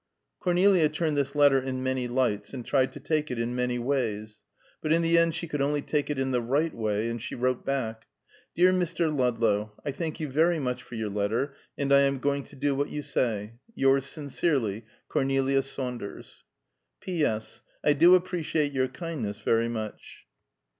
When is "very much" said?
10.27-10.81, 19.41-20.25